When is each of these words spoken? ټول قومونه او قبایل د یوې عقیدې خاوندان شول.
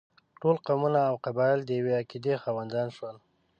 ټول 0.41 0.55
قومونه 0.67 0.99
او 1.09 1.15
قبایل 1.25 1.59
د 1.65 1.69
یوې 1.79 1.93
عقیدې 2.01 2.35
خاوندان 2.43 2.87
شول. 2.95 3.15